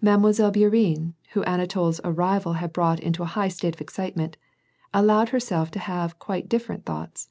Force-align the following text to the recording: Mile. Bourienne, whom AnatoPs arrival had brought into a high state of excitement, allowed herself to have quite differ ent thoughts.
Mile. 0.00 0.16
Bourienne, 0.18 1.12
whom 1.34 1.44
AnatoPs 1.44 2.00
arrival 2.02 2.54
had 2.54 2.72
brought 2.72 2.98
into 3.00 3.22
a 3.22 3.26
high 3.26 3.48
state 3.48 3.74
of 3.74 3.82
excitement, 3.82 4.38
allowed 4.94 5.28
herself 5.28 5.70
to 5.72 5.78
have 5.78 6.18
quite 6.18 6.48
differ 6.48 6.72
ent 6.72 6.86
thoughts. 6.86 7.28